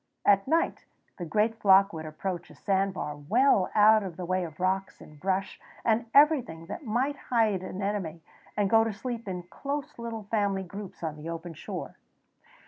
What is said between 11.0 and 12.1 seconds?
on the open shore.